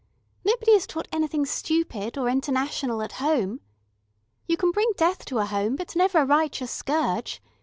[0.43, 3.59] Nobody is taught anything stupid or international at home.
[4.47, 7.39] You can bring death to a home, but never a righteous scourge.